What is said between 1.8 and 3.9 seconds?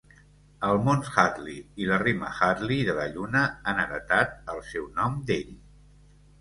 i la rima Hadley de la lluna han